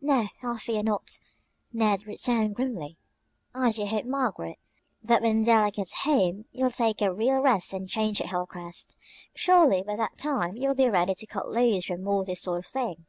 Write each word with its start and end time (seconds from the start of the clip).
"No, 0.00 0.26
I 0.42 0.58
fear 0.58 0.82
not," 0.82 1.20
Ned 1.72 2.04
returned 2.04 2.56
grimly. 2.56 2.96
"I 3.54 3.70
do 3.70 3.86
hope, 3.86 4.06
Margaret, 4.06 4.58
that 5.04 5.22
when 5.22 5.44
Della 5.44 5.70
gets 5.70 5.98
home 6.02 6.46
you'll 6.50 6.72
take 6.72 7.00
a 7.00 7.14
real 7.14 7.38
rest 7.38 7.72
and 7.72 7.88
change 7.88 8.20
at 8.20 8.26
Hilcrest. 8.30 8.96
Surely 9.36 9.84
by 9.84 9.94
that 9.94 10.18
time 10.18 10.56
you'll 10.56 10.74
be 10.74 10.88
ready 10.90 11.14
to 11.14 11.26
cut 11.28 11.50
loose 11.50 11.84
from 11.84 12.08
all 12.08 12.24
this 12.24 12.40
sort 12.40 12.58
of 12.58 12.66
thing!" 12.66 13.06